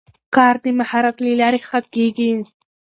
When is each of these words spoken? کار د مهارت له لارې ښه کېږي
کار 0.35 0.55
د 0.65 0.65
مهارت 0.79 1.15
له 1.25 1.31
لارې 1.39 1.59
ښه 1.67 1.79
کېږي 1.95 2.31